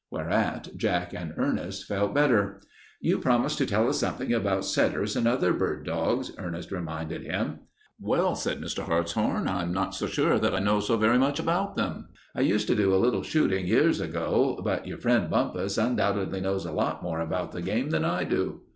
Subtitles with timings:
[0.09, 2.59] Whereat Jack and Ernest felt better.
[3.01, 7.59] "You promised to tell us something about setters and other bird dogs," Ernest reminded him.
[7.99, 8.81] "Well," said Mr.
[8.85, 12.07] Hartshorn, "I'm not sure that I know so very much about them.
[12.33, 16.65] I used to do a little shooting years ago, but your friend Bumpus undoubtedly knows
[16.65, 18.61] a lot more about the game than I do."